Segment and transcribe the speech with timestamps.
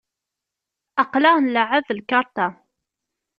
[1.01, 2.47] Aql-aɣ nleɛɛeb lkarṭa.